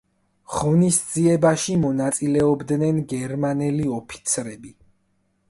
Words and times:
ღონისძიებაში 0.53 1.75
მონაწილეობდნენ 1.83 3.03
გერმანელი 3.13 3.87
ოფიცრები. 4.01 4.75